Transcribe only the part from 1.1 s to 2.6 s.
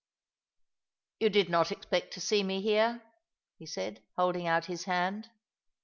You did not expect to see me